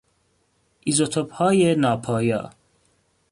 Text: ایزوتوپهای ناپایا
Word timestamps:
ایزوتوپهای 0.83 1.75
ناپایا 1.75 2.49